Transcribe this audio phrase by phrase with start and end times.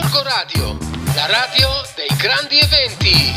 [0.00, 0.78] Gorgo Radio,
[1.16, 3.32] la radio dei grandi eventi.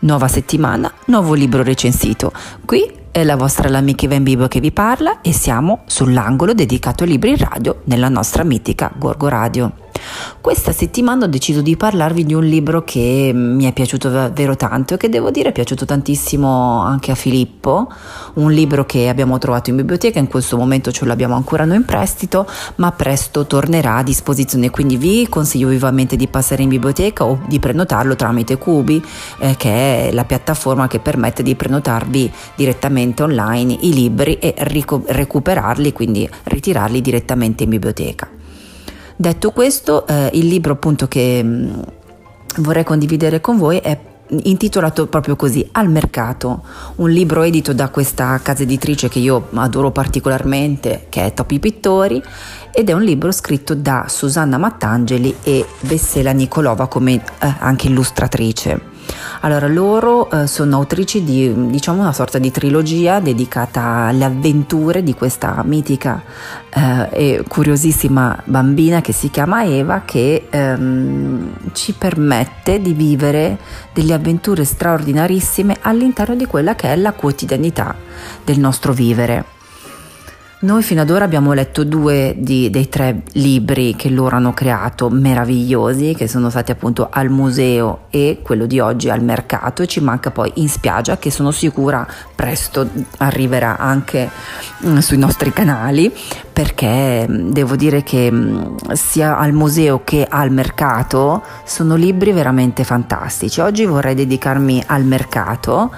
[0.00, 2.32] Nuova settimana, nuovo libro recensito.
[2.64, 7.10] Qui è la vostra L'Amica Ivan Bibo che vi parla e siamo sull'angolo dedicato ai
[7.10, 9.79] libri in radio nella nostra mitica Gorgo Radio.
[10.40, 14.94] Questa settimana ho deciso di parlarvi di un libro che mi è piaciuto davvero tanto
[14.94, 17.88] e che devo dire è piaciuto tantissimo anche a Filippo,
[18.34, 21.84] un libro che abbiamo trovato in biblioteca, in questo momento ce l'abbiamo ancora noi in
[21.84, 27.40] prestito, ma presto tornerà a disposizione, quindi vi consiglio vivamente di passare in biblioteca o
[27.46, 29.02] di prenotarlo tramite Cubi,
[29.38, 35.02] eh, che è la piattaforma che permette di prenotarvi direttamente online i libri e rico-
[35.06, 38.39] recuperarli, quindi ritirarli direttamente in biblioteca.
[39.20, 41.80] Detto questo, eh, il libro appunto che mm,
[42.60, 43.94] vorrei condividere con voi è
[44.44, 46.62] intitolato proprio così Al mercato,
[46.96, 52.22] un libro edito da questa casa editrice che io adoro particolarmente, che è Topi Pittori,
[52.72, 58.99] ed è un libro scritto da Susanna Mattangeli e Vessela Nicolova come eh, anche illustratrice.
[59.40, 65.14] Allora, loro eh, sono autrici di diciamo una sorta di trilogia dedicata alle avventure di
[65.14, 66.22] questa mitica
[66.68, 73.58] eh, e curiosissima bambina che si chiama Eva che ehm, ci permette di vivere
[73.92, 77.94] delle avventure straordinarissime all'interno di quella che è la quotidianità
[78.44, 79.58] del nostro vivere.
[80.62, 85.08] Noi fino ad ora abbiamo letto due di, dei tre libri che loro hanno creato
[85.08, 90.00] meravigliosi, che sono stati appunto al museo e quello di oggi al mercato e ci
[90.00, 92.86] manca poi in spiaggia che sono sicura presto
[93.18, 94.28] arriverà anche
[94.84, 96.12] mm, sui nostri canali
[96.52, 102.84] perché mm, devo dire che mm, sia al museo che al mercato sono libri veramente
[102.84, 103.60] fantastici.
[103.60, 105.90] Oggi vorrei dedicarmi al mercato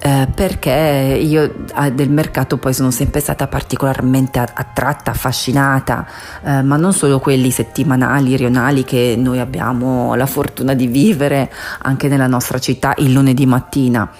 [0.00, 6.06] eh, perché io eh, del mercato poi sono sempre stata particolarmente particolarmente attratta, affascinata,
[6.42, 12.08] eh, ma non solo quelli settimanali, rionali che noi abbiamo la fortuna di vivere anche
[12.08, 14.10] nella nostra città il lunedì mattina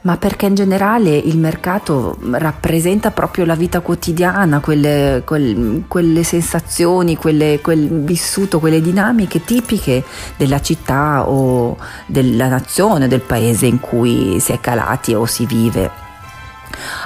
[0.00, 7.16] ma perché in generale il mercato rappresenta proprio la vita quotidiana, quelle, quelle, quelle sensazioni,
[7.16, 10.04] quelle, quel vissuto, quelle dinamiche tipiche
[10.36, 11.76] della città o
[12.06, 16.06] della nazione, del paese in cui si è calati o si vive.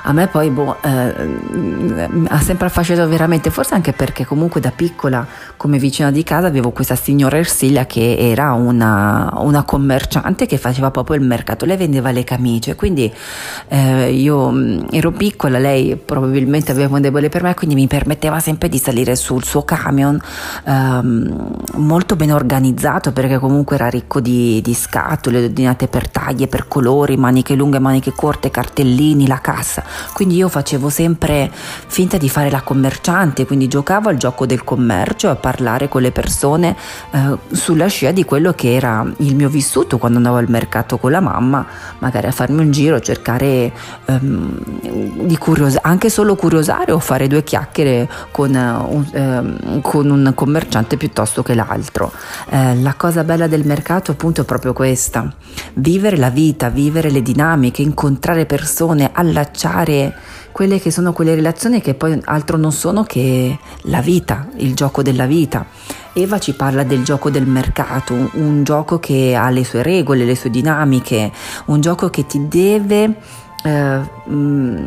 [0.04, 5.24] A me poi boh, eh, ha sempre affascinato veramente, forse anche perché comunque da piccola
[5.56, 10.90] come vicina di casa avevo questa signora Ersilia che era una, una commerciante che faceva
[10.90, 13.12] proprio il mercato, lei vendeva le camicie, quindi
[13.68, 18.40] eh, io mm, ero piccola, lei probabilmente aveva un debole per me, quindi mi permetteva
[18.40, 20.20] sempre di salire sul suo camion
[20.64, 26.66] ehm, molto ben organizzato perché comunque era ricco di, di scatole ordinate per taglie, per
[26.66, 29.84] colori, maniche lunghe, maniche corte, cartellini, la cassa.
[30.12, 35.28] Quindi io facevo sempre finta di fare la commerciante, quindi giocavo al gioco del commercio,
[35.28, 36.76] a parlare con le persone
[37.10, 41.10] eh, sulla scia di quello che era il mio vissuto quando andavo al mercato con
[41.10, 41.66] la mamma,
[41.98, 43.72] magari a farmi un giro, cercare
[44.06, 50.32] ehm, di curiosare, anche solo curiosare o fare due chiacchiere con, uh, ehm, con un
[50.34, 52.12] commerciante piuttosto che l'altro.
[52.48, 55.32] Eh, la cosa bella del mercato appunto è proprio questa,
[55.75, 60.15] vivere la vita, vivere le dinamiche, incontrare persone, allacciarsi abbracciare
[60.53, 65.03] quelle che sono quelle relazioni che poi altro non sono che la vita, il gioco
[65.03, 65.66] della vita.
[66.12, 70.37] Eva ci parla del gioco del mercato, un gioco che ha le sue regole, le
[70.37, 71.32] sue dinamiche,
[71.66, 73.16] un gioco che ti deve
[73.62, 74.86] eh, mm,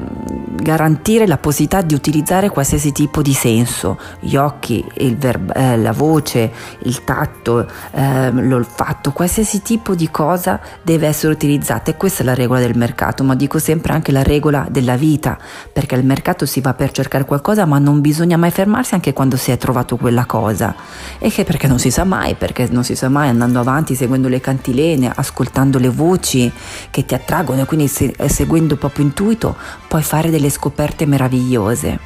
[0.62, 4.84] garantire la possibilità di utilizzare qualsiasi tipo di senso, gli occhi,
[5.18, 11.92] verba, eh, la voce, il tatto, eh, l'olfatto, qualsiasi tipo di cosa deve essere utilizzata.
[11.92, 15.38] E questa è la regola del mercato, ma dico sempre anche la regola della vita,
[15.72, 19.38] perché al mercato si va per cercare qualcosa ma non bisogna mai fermarsi anche quando
[19.38, 20.76] si è trovato quella cosa.
[21.20, 24.28] E che perché non si sa mai, perché non si sa mai andando avanti, seguendo
[24.28, 26.52] le cantilene, ascoltando le voci
[26.90, 29.56] che ti attraggono e quindi se, seguendo seguendo proprio intuito
[29.88, 32.00] puoi fare delle scoperte meravigliose.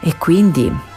[0.00, 0.90] E quindi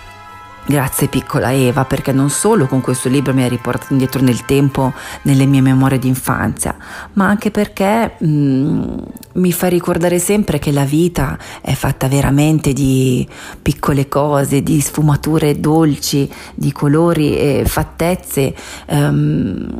[0.67, 4.93] Grazie piccola Eva perché non solo con questo libro mi hai riportato indietro nel tempo
[5.21, 6.75] nelle mie memorie d'infanzia,
[7.13, 8.97] ma anche perché mm,
[9.33, 13.27] mi fa ricordare sempre che la vita è fatta veramente di
[13.61, 18.55] piccole cose, di sfumature dolci, di colori e fattezze.
[18.87, 19.79] Um,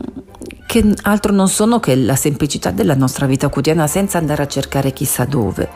[0.75, 4.92] che altro non sono che la semplicità della nostra vita quotidiana senza andare a cercare
[4.92, 5.69] chissà dove.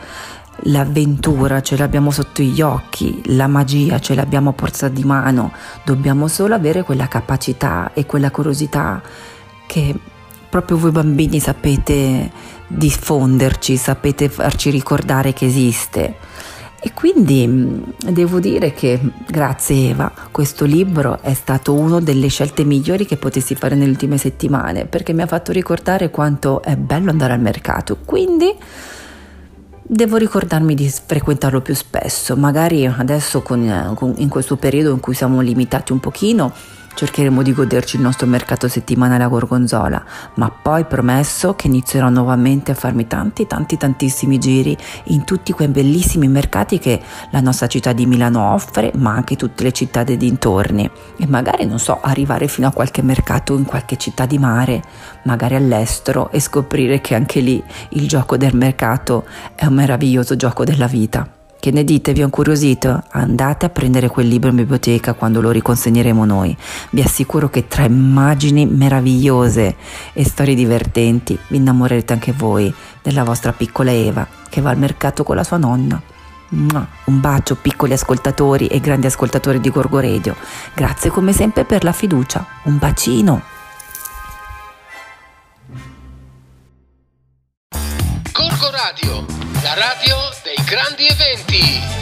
[0.64, 5.52] L'avventura ce l'abbiamo sotto gli occhi, la magia ce l'abbiamo a portata di mano,
[5.84, 9.00] dobbiamo solo avere quella capacità e quella curiosità
[9.66, 9.98] che
[10.50, 12.30] proprio voi bambini sapete
[12.66, 16.16] diffonderci, sapete farci ricordare che esiste.
[16.82, 23.04] E quindi devo dire che grazie Eva questo libro è stato una delle scelte migliori
[23.04, 27.34] che potessi fare nelle ultime settimane perché mi ha fatto ricordare quanto è bello andare
[27.34, 27.98] al mercato.
[28.02, 28.56] Quindi
[29.82, 35.14] devo ricordarmi di frequentarlo più spesso, magari adesso con, con, in questo periodo in cui
[35.14, 36.50] siamo limitati un pochino
[37.00, 40.04] cercheremo di goderci il nostro mercato settimanale a Gorgonzola,
[40.34, 45.68] ma poi promesso che inizierò nuovamente a farmi tanti tanti tantissimi giri in tutti quei
[45.68, 47.00] bellissimi mercati che
[47.30, 51.64] la nostra città di Milano offre, ma anche tutte le città dei dintorni e magari
[51.64, 54.82] non so, arrivare fino a qualche mercato in qualche città di mare,
[55.22, 59.24] magari all'estero e scoprire che anche lì il gioco del mercato
[59.54, 61.39] è un meraviglioso gioco della vita.
[61.60, 62.14] Che ne dite?
[62.14, 63.02] Vi ho incuriosito?
[63.10, 66.56] Andate a prendere quel libro in biblioteca quando lo riconsegneremo noi.
[66.88, 69.76] Vi assicuro che tra immagini meravigliose
[70.14, 72.72] e storie divertenti vi innamorerete anche voi
[73.02, 76.00] della vostra piccola Eva che va al mercato con la sua nonna.
[76.48, 80.34] Un bacio piccoli ascoltatori e grandi ascoltatori di Gorgo Radio.
[80.74, 82.44] Grazie come sempre per la fiducia.
[82.64, 83.42] Un bacino.
[88.32, 89.26] Gorgo Radio,
[89.62, 91.09] la radio dei grandi
[91.52, 91.99] eventi.